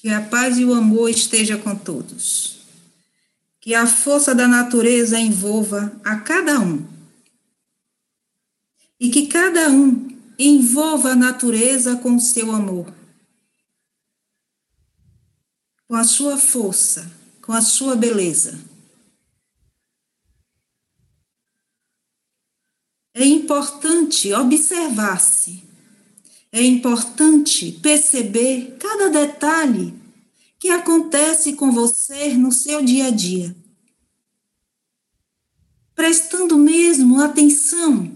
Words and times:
Que 0.00 0.10
a 0.10 0.24
paz 0.24 0.56
e 0.58 0.64
o 0.64 0.72
amor 0.74 1.10
esteja 1.10 1.58
com 1.58 1.74
todos. 1.74 2.60
Que 3.60 3.74
a 3.74 3.84
força 3.84 4.32
da 4.32 4.46
natureza 4.46 5.18
envolva 5.18 6.00
a 6.04 6.20
cada 6.20 6.60
um. 6.60 6.86
E 9.00 9.10
que 9.10 9.26
cada 9.26 9.68
um 9.70 10.16
envolva 10.38 11.10
a 11.10 11.16
natureza 11.16 11.96
com 11.96 12.14
o 12.14 12.20
seu 12.20 12.52
amor. 12.52 12.94
Com 15.88 15.96
a 15.96 16.04
sua 16.04 16.38
força, 16.38 17.10
com 17.42 17.52
a 17.52 17.60
sua 17.60 17.96
beleza. 17.96 18.56
É 23.14 23.24
importante 23.24 24.32
observar-se 24.32 25.67
é 26.50 26.62
importante 26.62 27.72
perceber 27.72 28.76
cada 28.78 29.10
detalhe 29.10 29.94
que 30.58 30.70
acontece 30.70 31.52
com 31.52 31.70
você 31.70 32.34
no 32.34 32.50
seu 32.50 32.82
dia 32.82 33.06
a 33.06 33.10
dia. 33.10 33.54
Prestando 35.94 36.56
mesmo 36.56 37.20
atenção 37.20 38.12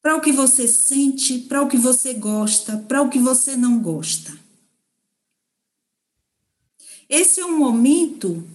para 0.00 0.16
o 0.16 0.20
que 0.20 0.32
você 0.32 0.66
sente, 0.66 1.38
para 1.40 1.62
o 1.62 1.68
que 1.68 1.76
você 1.76 2.14
gosta, 2.14 2.76
para 2.76 3.02
o 3.02 3.10
que 3.10 3.18
você 3.18 3.56
não 3.56 3.80
gosta. 3.80 4.38
Esse 7.08 7.40
é 7.40 7.44
um 7.44 7.58
momento 7.58 8.46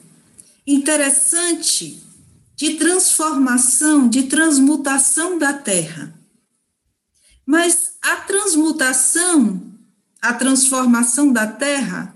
interessante 0.66 2.02
de 2.56 2.76
transformação, 2.76 4.08
de 4.08 4.24
transmutação 4.24 5.38
da 5.38 5.54
Terra. 5.54 6.23
Mas 7.46 7.94
a 8.02 8.18
transmutação, 8.18 9.62
a 10.22 10.34
transformação 10.34 11.32
da 11.32 11.46
Terra, 11.48 12.16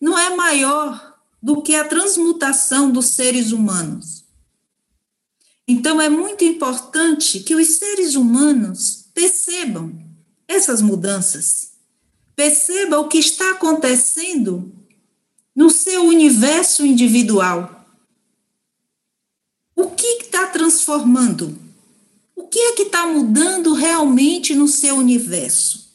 não 0.00 0.18
é 0.18 0.34
maior 0.34 1.18
do 1.42 1.62
que 1.62 1.74
a 1.74 1.84
transmutação 1.84 2.90
dos 2.90 3.06
seres 3.06 3.52
humanos. 3.52 4.24
Então, 5.66 6.00
é 6.00 6.08
muito 6.08 6.44
importante 6.44 7.40
que 7.40 7.54
os 7.54 7.66
seres 7.74 8.14
humanos 8.14 9.08
percebam 9.12 9.98
essas 10.46 10.80
mudanças, 10.80 11.72
percebam 12.34 13.02
o 13.02 13.08
que 13.08 13.18
está 13.18 13.50
acontecendo 13.50 14.72
no 15.54 15.68
seu 15.68 16.04
universo 16.04 16.86
individual. 16.86 17.84
O 19.76 19.90
que 19.90 20.06
está 20.22 20.46
transformando? 20.46 21.58
Que 22.50 22.58
é 22.58 22.72
que 22.72 22.82
está 22.82 23.06
mudando 23.06 23.74
realmente 23.74 24.54
no 24.54 24.66
seu 24.66 24.96
universo? 24.96 25.88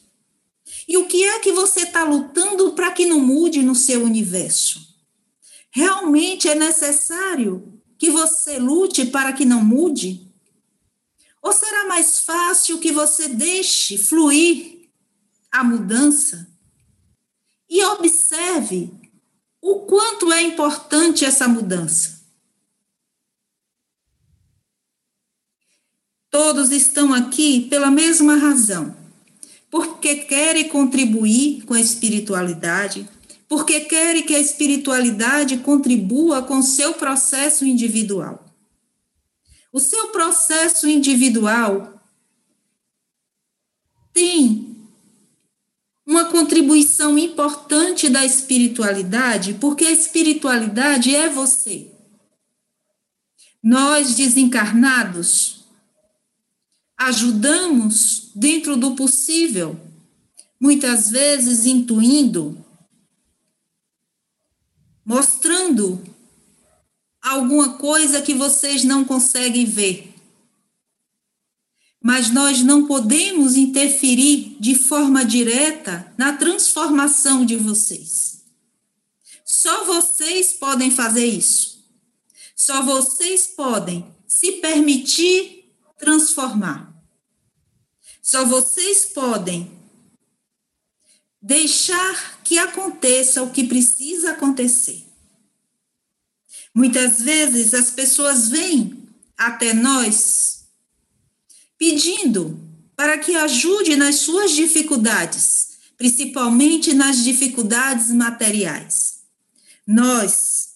E 0.86 0.96
o 0.96 1.06
que 1.06 1.24
é 1.24 1.38
que 1.38 1.52
você 1.52 1.80
está 1.80 2.04
lutando 2.04 2.72
para 2.72 2.92
que 2.92 3.06
não 3.06 3.20
mude 3.20 3.62
no 3.62 3.74
seu 3.74 4.02
universo? 4.02 4.86
Realmente 5.70 6.48
é 6.48 6.54
necessário 6.54 7.80
que 7.98 8.10
você 8.10 8.58
lute 8.58 9.06
para 9.06 9.32
que 9.32 9.44
não 9.44 9.64
mude? 9.64 10.30
Ou 11.42 11.52
será 11.52 11.86
mais 11.86 12.20
fácil 12.20 12.78
que 12.78 12.92
você 12.92 13.28
deixe 13.28 13.98
fluir 13.98 14.88
a 15.50 15.64
mudança? 15.64 16.48
E 17.68 17.82
observe 17.84 18.92
o 19.60 19.80
quanto 19.80 20.32
é 20.32 20.42
importante 20.42 21.24
essa 21.24 21.48
mudança. 21.48 22.23
Todos 26.34 26.72
estão 26.72 27.14
aqui 27.14 27.60
pela 27.70 27.92
mesma 27.92 28.34
razão. 28.34 28.96
Porque 29.70 30.16
querem 30.16 30.68
contribuir 30.68 31.62
com 31.62 31.74
a 31.74 31.80
espiritualidade, 31.80 33.08
porque 33.48 33.82
querem 33.82 34.24
que 34.24 34.34
a 34.34 34.40
espiritualidade 34.40 35.58
contribua 35.58 36.42
com 36.42 36.58
o 36.58 36.62
seu 36.64 36.94
processo 36.94 37.64
individual. 37.64 38.44
O 39.72 39.78
seu 39.78 40.08
processo 40.08 40.88
individual 40.88 42.02
tem 44.12 44.76
uma 46.04 46.24
contribuição 46.24 47.16
importante 47.16 48.08
da 48.08 48.24
espiritualidade, 48.24 49.54
porque 49.60 49.84
a 49.84 49.92
espiritualidade 49.92 51.14
é 51.14 51.28
você. 51.28 51.92
Nós 53.62 54.16
desencarnados 54.16 55.63
ajudamos 56.96 58.30
dentro 58.34 58.76
do 58.76 58.94
possível, 58.94 59.78
muitas 60.58 61.10
vezes 61.10 61.66
intuindo, 61.66 62.64
mostrando 65.04 66.02
alguma 67.20 67.78
coisa 67.78 68.22
que 68.22 68.34
vocês 68.34 68.84
não 68.84 69.04
conseguem 69.04 69.64
ver. 69.64 70.14
Mas 72.02 72.30
nós 72.30 72.62
não 72.62 72.86
podemos 72.86 73.56
interferir 73.56 74.56
de 74.60 74.74
forma 74.74 75.24
direta 75.24 76.12
na 76.18 76.34
transformação 76.34 77.46
de 77.46 77.56
vocês. 77.56 78.44
Só 79.44 79.84
vocês 79.84 80.52
podem 80.52 80.90
fazer 80.90 81.24
isso. 81.24 81.82
Só 82.54 82.82
vocês 82.82 83.46
podem 83.46 84.04
se 84.26 84.52
permitir 84.52 85.53
transformar. 85.98 86.92
Só 88.22 88.44
vocês 88.44 89.04
podem 89.06 89.70
deixar 91.40 92.40
que 92.42 92.58
aconteça 92.58 93.42
o 93.42 93.50
que 93.50 93.64
precisa 93.64 94.32
acontecer. 94.32 95.04
Muitas 96.74 97.20
vezes 97.20 97.74
as 97.74 97.90
pessoas 97.90 98.48
vêm 98.48 99.08
até 99.36 99.74
nós 99.74 100.64
pedindo 101.78 102.58
para 102.96 103.18
que 103.18 103.34
ajude 103.36 103.96
nas 103.96 104.16
suas 104.16 104.52
dificuldades, 104.52 105.78
principalmente 105.96 106.94
nas 106.94 107.22
dificuldades 107.22 108.10
materiais. 108.10 109.20
Nós 109.86 110.70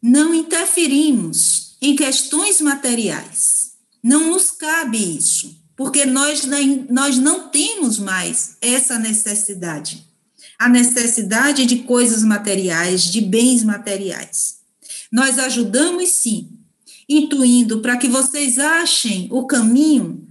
não 0.00 0.32
interferimos 0.32 1.76
em 1.82 1.94
questões 1.94 2.60
materiais. 2.60 3.57
Não 4.02 4.30
nos 4.30 4.50
cabe 4.50 5.16
isso, 5.16 5.58
porque 5.76 6.04
nós, 6.04 6.44
nós 6.88 7.18
não 7.18 7.48
temos 7.48 7.98
mais 7.98 8.56
essa 8.60 8.98
necessidade. 8.98 10.06
A 10.58 10.68
necessidade 10.68 11.66
de 11.66 11.80
coisas 11.80 12.22
materiais, 12.22 13.04
de 13.04 13.20
bens 13.20 13.62
materiais. 13.62 14.58
Nós 15.10 15.38
ajudamos 15.38 16.08
sim, 16.10 16.50
intuindo 17.08 17.80
para 17.80 17.96
que 17.96 18.08
vocês 18.08 18.58
achem 18.58 19.28
o 19.30 19.46
caminho 19.46 20.26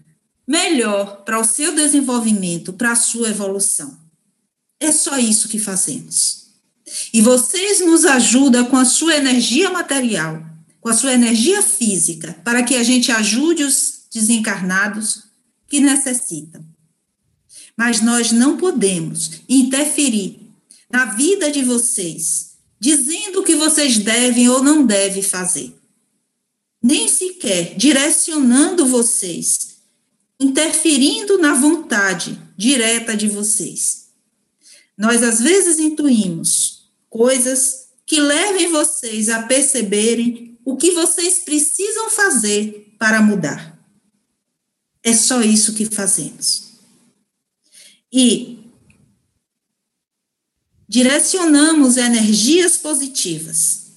melhor 0.47 1.23
para 1.23 1.39
o 1.39 1.43
seu 1.43 1.73
desenvolvimento, 1.73 2.73
para 2.73 2.91
a 2.91 2.95
sua 2.95 3.29
evolução. 3.29 3.97
É 4.79 4.91
só 4.91 5.17
isso 5.17 5.49
que 5.49 5.59
fazemos. 5.59 6.47
E 7.13 7.21
vocês 7.21 7.81
nos 7.81 8.05
ajudam 8.05 8.65
com 8.65 8.77
a 8.77 8.85
sua 8.85 9.15
energia 9.15 9.69
material, 9.69 10.41
com 10.81 10.89
a 10.89 10.93
sua 10.93 11.13
energia 11.13 11.61
física, 11.61 12.39
para 12.43 12.63
que 12.63 12.75
a 12.75 12.83
gente 12.83 13.11
ajude 13.11 13.63
os 13.63 14.05
desencarnados 14.13 15.23
que 15.67 15.79
necessitam. 15.79 16.65
Mas 17.75 18.01
nós 18.01 18.31
não 18.31 18.57
podemos 18.57 19.41
interferir 19.47 20.39
na 20.89 21.05
vida 21.05 21.51
de 21.51 21.63
vocês, 21.63 22.57
dizendo 22.79 23.41
o 23.41 23.43
que 23.43 23.55
vocês 23.55 23.97
devem 23.97 24.49
ou 24.49 24.63
não 24.63 24.85
devem 24.85 25.21
fazer. 25.21 25.75
Nem 26.81 27.07
sequer 27.07 27.75
direcionando 27.75 28.85
vocês, 28.85 29.77
interferindo 30.39 31.37
na 31.37 31.53
vontade 31.53 32.39
direta 32.55 33.15
de 33.15 33.27
vocês. 33.27 34.07
Nós 34.97 35.21
às 35.21 35.39
vezes 35.39 35.79
intuímos 35.79 36.89
coisas 37.09 37.87
que 38.05 38.19
levem 38.19 38.71
vocês 38.71 39.29
a 39.29 39.43
perceberem 39.43 40.46
o 40.67 40.75
que 40.75 40.91
vocês 40.91 41.39
precisam 41.39 42.09
fazer 42.09 42.93
para 42.99 43.21
mudar. 43.21 43.81
É 45.01 45.13
só 45.13 45.41
isso 45.41 45.73
que 45.73 45.85
fazemos. 45.85 46.73
E 48.11 48.69
direcionamos 50.85 51.95
energias 51.95 52.77
positivas 52.77 53.93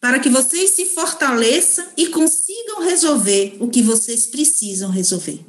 para 0.00 0.20
que 0.20 0.28
vocês 0.28 0.70
se 0.70 0.86
fortaleçam 0.86 1.88
e 1.96 2.06
consigam 2.06 2.82
resolver 2.82 3.56
o 3.58 3.68
que 3.68 3.82
vocês 3.82 4.24
precisam 4.24 4.92
resolver. 4.92 5.44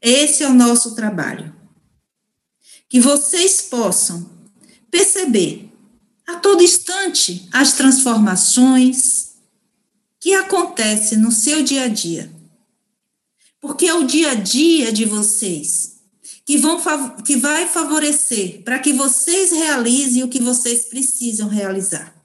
Esse 0.00 0.42
é 0.42 0.48
o 0.48 0.54
nosso 0.54 0.94
trabalho. 0.94 1.54
Que 2.88 2.98
vocês 2.98 3.60
possam 3.60 4.26
perceber 4.90 5.70
a 6.26 6.36
todo 6.36 6.62
instante 6.62 7.46
as 7.52 7.74
transformações, 7.74 9.23
que 10.24 10.32
acontece 10.32 11.18
no 11.18 11.30
seu 11.30 11.62
dia 11.62 11.82
a 11.82 11.88
dia. 11.88 12.32
Porque 13.60 13.84
é 13.84 13.92
o 13.92 14.04
dia 14.04 14.30
a 14.30 14.34
dia 14.34 14.90
de 14.90 15.04
vocês 15.04 16.00
que, 16.46 16.56
vão, 16.56 16.80
que 17.16 17.36
vai 17.36 17.68
favorecer 17.68 18.62
para 18.62 18.78
que 18.78 18.94
vocês 18.94 19.52
realizem 19.52 20.22
o 20.22 20.28
que 20.28 20.40
vocês 20.40 20.86
precisam 20.86 21.46
realizar. 21.46 22.16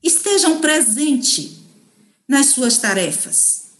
Estejam 0.00 0.60
presentes 0.60 1.50
nas 2.28 2.46
suas 2.50 2.78
tarefas. 2.78 3.72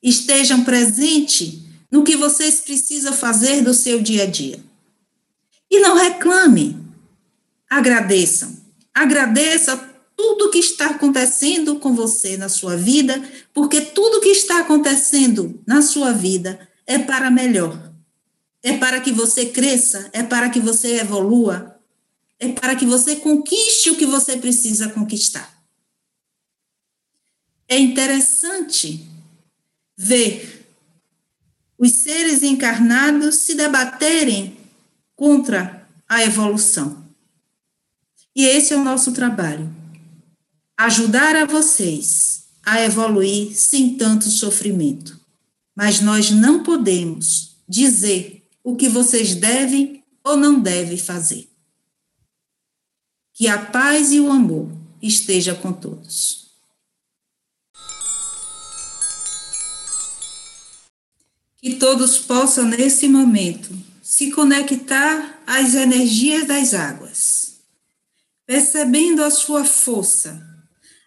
Estejam 0.00 0.62
presentes 0.62 1.62
no 1.90 2.04
que 2.04 2.16
vocês 2.16 2.60
precisam 2.60 3.12
fazer 3.12 3.60
do 3.60 3.74
seu 3.74 4.00
dia 4.00 4.22
a 4.22 4.26
dia. 4.26 4.64
E 5.68 5.80
não 5.80 5.96
reclame, 5.96 6.76
agradeçam. 7.68 8.56
Agradeça 8.94 9.93
tudo 10.24 10.48
que 10.48 10.58
está 10.58 10.86
acontecendo 10.86 11.78
com 11.78 11.94
você 11.94 12.38
na 12.38 12.48
sua 12.48 12.78
vida, 12.78 13.22
porque 13.52 13.82
tudo 13.82 14.22
que 14.22 14.30
está 14.30 14.60
acontecendo 14.60 15.62
na 15.66 15.82
sua 15.82 16.12
vida 16.12 16.66
é 16.86 16.98
para 16.98 17.30
melhor. 17.30 17.92
É 18.62 18.78
para 18.78 19.02
que 19.02 19.12
você 19.12 19.44
cresça, 19.44 20.08
é 20.14 20.22
para 20.22 20.48
que 20.48 20.58
você 20.58 20.98
evolua, 20.98 21.78
é 22.40 22.48
para 22.48 22.74
que 22.74 22.86
você 22.86 23.16
conquiste 23.16 23.90
o 23.90 23.96
que 23.96 24.06
você 24.06 24.38
precisa 24.38 24.88
conquistar. 24.88 25.62
É 27.68 27.78
interessante 27.78 29.06
ver 29.94 30.66
os 31.76 31.92
seres 31.92 32.42
encarnados 32.42 33.34
se 33.40 33.54
debaterem 33.54 34.56
contra 35.14 35.86
a 36.08 36.24
evolução. 36.24 37.04
E 38.34 38.46
esse 38.46 38.72
é 38.72 38.76
o 38.76 38.82
nosso 38.82 39.12
trabalho 39.12 39.83
ajudar 40.76 41.36
a 41.36 41.44
vocês 41.44 42.44
a 42.64 42.80
evoluir 42.82 43.54
sem 43.54 43.96
tanto 43.96 44.24
sofrimento. 44.28 45.20
Mas 45.74 46.00
nós 46.00 46.30
não 46.30 46.62
podemos 46.62 47.56
dizer 47.68 48.46
o 48.62 48.76
que 48.76 48.88
vocês 48.88 49.34
devem 49.34 50.02
ou 50.22 50.36
não 50.36 50.60
devem 50.60 50.96
fazer. 50.96 51.48
Que 53.32 53.48
a 53.48 53.58
paz 53.58 54.12
e 54.12 54.20
o 54.20 54.30
amor 54.30 54.70
esteja 55.02 55.54
com 55.54 55.72
todos. 55.72 56.44
Que 61.56 61.76
todos 61.76 62.18
possam, 62.18 62.64
nesse 62.64 63.08
momento, 63.08 63.70
se 64.02 64.30
conectar 64.30 65.42
às 65.46 65.74
energias 65.74 66.46
das 66.46 66.74
águas, 66.74 67.56
percebendo 68.46 69.24
a 69.24 69.30
sua 69.30 69.64
força 69.64 70.53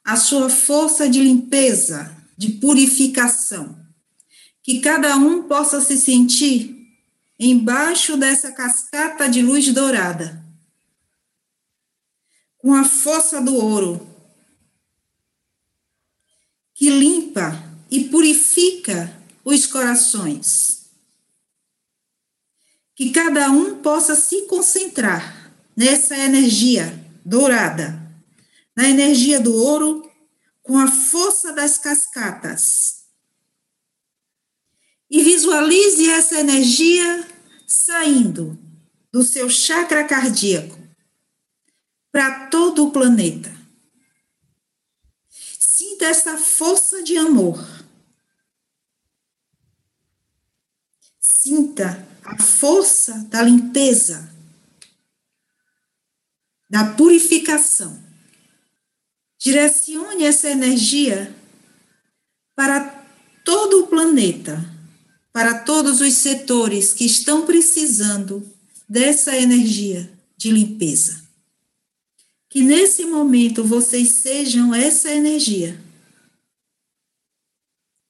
a 0.07 0.15
sua 0.15 0.49
força 0.49 1.09
de 1.09 1.19
limpeza, 1.19 2.15
de 2.37 2.53
purificação. 2.53 3.77
Que 4.63 4.79
cada 4.79 5.17
um 5.17 5.43
possa 5.43 5.81
se 5.81 5.97
sentir 5.97 6.87
embaixo 7.37 8.15
dessa 8.15 8.53
cascata 8.53 9.27
de 9.27 9.41
luz 9.41 9.69
dourada, 9.73 10.41
com 12.57 12.73
a 12.73 12.85
força 12.85 13.41
do 13.41 13.53
ouro, 13.53 14.07
que 16.73 16.89
limpa 16.89 17.61
e 17.91 18.05
purifica 18.05 19.13
os 19.43 19.65
corações. 19.65 20.89
Que 22.95 23.09
cada 23.09 23.51
um 23.51 23.81
possa 23.81 24.15
se 24.15 24.43
concentrar 24.43 25.51
nessa 25.75 26.17
energia 26.17 26.97
dourada 27.25 28.06
na 28.77 28.87
energia 28.87 29.39
do 29.39 29.55
ouro, 29.55 30.07
com 30.61 30.77
a 30.77 30.85
força 30.85 31.51
das 31.51 31.79
cascatas. 31.79 33.07
E 35.09 35.23
visualize 35.23 36.07
essa 36.07 36.39
energia 36.39 37.27
saindo 37.65 38.55
do 39.11 39.23
seu 39.23 39.49
chakra 39.49 40.03
cardíaco 40.03 40.77
para 42.11 42.49
todo 42.49 42.85
o 42.85 42.91
planeta. 42.91 43.51
Sinta 45.57 46.05
essa 46.05 46.37
força 46.37 47.01
de 47.01 47.17
amor. 47.17 47.57
Sinta 51.19 52.07
a 52.23 52.37
força 52.39 53.25
da 53.29 53.41
limpeza, 53.41 54.31
da 56.69 56.93
purificação. 56.93 58.06
Direcione 59.39 60.23
essa 60.23 60.49
energia 60.49 61.33
para 62.55 63.05
todo 63.45 63.83
o 63.83 63.87
planeta, 63.87 64.63
para 65.31 65.59
todos 65.59 66.01
os 66.01 66.13
setores 66.13 66.91
que 66.91 67.05
estão 67.05 67.45
precisando 67.45 68.45
dessa 68.89 69.37
energia 69.37 70.11
de 70.35 70.51
limpeza. 70.51 71.23
Que 72.49 72.63
nesse 72.63 73.05
momento 73.05 73.63
vocês 73.63 74.09
sejam 74.09 74.73
essa 74.73 75.11
energia 75.11 75.79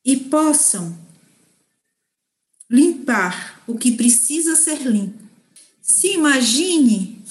e 0.06 0.16
possam 0.16 0.98
limpar 2.70 3.62
o 3.68 3.78
que 3.78 3.92
precisa 3.92 4.56
ser 4.56 4.82
limpo. 4.82 5.22
Se 5.82 6.14
imagine 6.14 7.22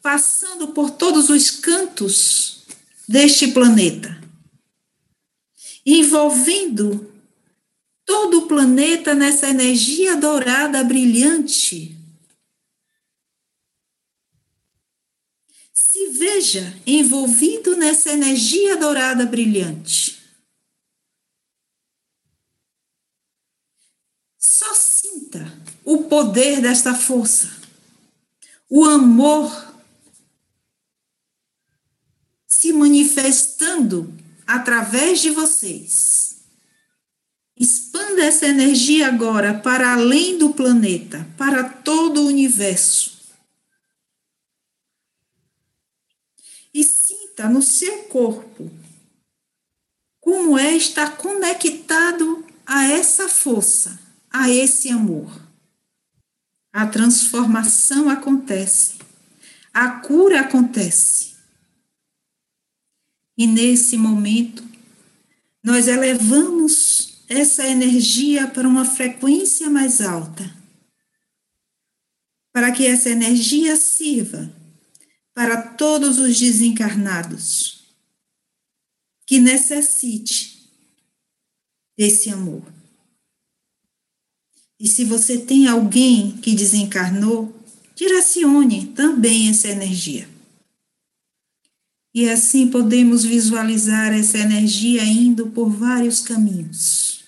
passando 0.00 0.68
por 0.68 0.90
todos 0.90 1.28
os 1.28 1.50
cantos 1.50 2.61
deste 3.08 3.48
planeta, 3.48 4.20
envolvendo 5.84 7.12
todo 8.04 8.40
o 8.40 8.46
planeta 8.46 9.14
nessa 9.14 9.48
energia 9.48 10.16
dourada 10.16 10.82
brilhante. 10.84 11.96
Se 15.72 16.08
veja 16.08 16.80
envolvido 16.86 17.76
nessa 17.76 18.10
energia 18.10 18.76
dourada 18.76 19.26
brilhante. 19.26 20.20
Só 24.38 24.74
sinta 24.74 25.40
o 25.84 26.04
poder 26.04 26.60
desta 26.60 26.94
força, 26.94 27.50
o 28.68 28.84
amor 28.84 29.71
se 32.62 32.72
manifestando 32.72 34.16
através 34.46 35.18
de 35.18 35.30
vocês. 35.30 36.44
Expanda 37.56 38.24
essa 38.24 38.46
energia 38.46 39.08
agora 39.08 39.58
para 39.58 39.94
além 39.94 40.38
do 40.38 40.50
planeta, 40.50 41.28
para 41.36 41.68
todo 41.68 42.20
o 42.20 42.26
universo. 42.28 43.20
E 46.72 46.84
sinta 46.84 47.48
no 47.48 47.60
seu 47.60 48.04
corpo 48.04 48.70
como 50.20 50.56
é 50.56 50.76
estar 50.76 51.16
conectado 51.16 52.46
a 52.64 52.84
essa 52.84 53.28
força, 53.28 53.98
a 54.30 54.48
esse 54.48 54.88
amor. 54.88 55.36
A 56.72 56.86
transformação 56.86 58.08
acontece, 58.08 58.98
a 59.74 59.90
cura 59.98 60.42
acontece. 60.42 61.21
E 63.42 63.46
nesse 63.48 63.96
momento, 63.96 64.64
nós 65.64 65.88
elevamos 65.88 67.24
essa 67.28 67.66
energia 67.66 68.46
para 68.46 68.68
uma 68.68 68.84
frequência 68.84 69.68
mais 69.68 70.00
alta, 70.00 70.48
para 72.52 72.70
que 72.70 72.86
essa 72.86 73.10
energia 73.10 73.74
sirva 73.74 74.48
para 75.34 75.60
todos 75.60 76.20
os 76.20 76.38
desencarnados 76.38 77.82
que 79.26 79.40
necessite 79.40 80.70
desse 81.98 82.30
amor. 82.30 82.62
E 84.78 84.86
se 84.86 85.04
você 85.04 85.36
tem 85.36 85.66
alguém 85.66 86.36
que 86.36 86.54
desencarnou, 86.54 87.52
direcione 87.96 88.86
também 88.94 89.50
essa 89.50 89.66
energia. 89.66 90.31
E 92.14 92.28
assim 92.28 92.68
podemos 92.68 93.24
visualizar 93.24 94.12
essa 94.12 94.36
energia 94.36 95.02
indo 95.04 95.46
por 95.48 95.70
vários 95.70 96.20
caminhos 96.20 97.24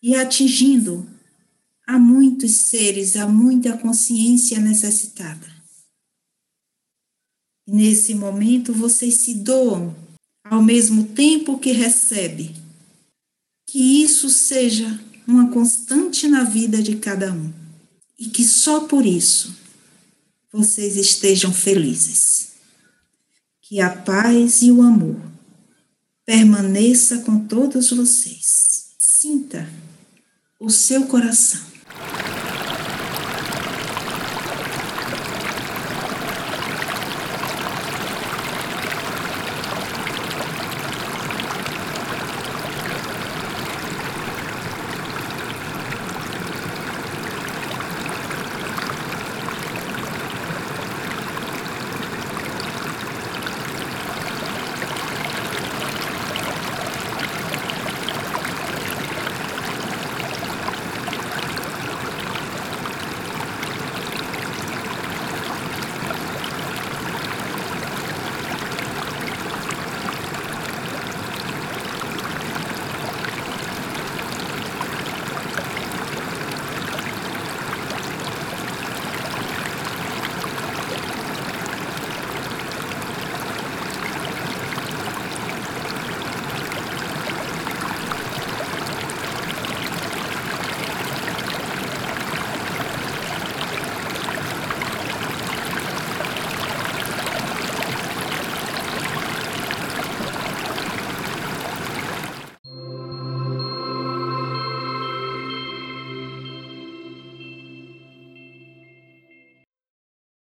e 0.00 0.14
atingindo 0.14 1.08
a 1.84 1.98
muitos 1.98 2.52
seres, 2.52 3.16
a 3.16 3.26
muita 3.26 3.76
consciência 3.76 4.60
necessitada. 4.60 5.46
Nesse 7.66 8.14
momento 8.14 8.72
vocês 8.72 9.14
se 9.14 9.34
doam 9.34 9.96
ao 10.44 10.62
mesmo 10.62 11.04
tempo 11.08 11.58
que 11.58 11.72
recebe. 11.72 12.54
Que 13.66 14.02
isso 14.02 14.30
seja 14.30 14.98
uma 15.26 15.50
constante 15.50 16.26
na 16.28 16.44
vida 16.44 16.82
de 16.82 16.96
cada 16.96 17.32
um 17.32 17.52
e 18.18 18.28
que 18.28 18.44
só 18.44 18.86
por 18.86 19.04
isso 19.04 19.54
vocês 20.50 20.96
estejam 20.96 21.52
felizes 21.52 22.47
que 23.68 23.82
a 23.82 23.90
paz 23.90 24.62
e 24.62 24.72
o 24.72 24.80
amor 24.80 25.20
permaneça 26.24 27.18
com 27.18 27.46
todos 27.46 27.90
vocês. 27.90 28.94
Sinta 28.98 29.68
o 30.58 30.70
seu 30.70 31.06
coração 31.06 31.60